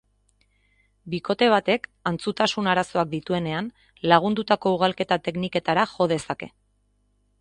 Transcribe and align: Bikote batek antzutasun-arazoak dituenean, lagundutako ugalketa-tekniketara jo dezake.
Bikote 1.13 1.49
batek 1.55 1.85
antzutasun-arazoak 2.11 3.11
dituenean, 3.11 3.69
lagundutako 4.13 4.75
ugalketa-tekniketara 4.79 5.85
jo 5.97 6.09
dezake. 6.15 6.53